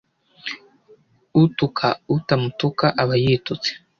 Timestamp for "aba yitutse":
3.01-3.71